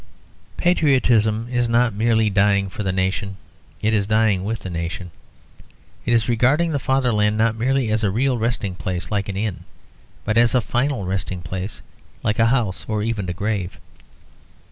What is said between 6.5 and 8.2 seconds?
the fatherland not merely as a